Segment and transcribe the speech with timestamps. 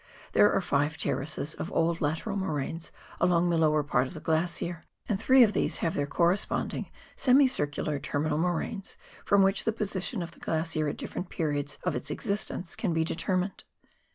[0.31, 4.83] There are five terraces of old lateral moraines along the lower part of the glacier,
[5.07, 10.31] and three of these have their corresponding, semicircular, terminal moraines, from which the position of
[10.31, 13.63] the glacier at different periods of its existence can be determined.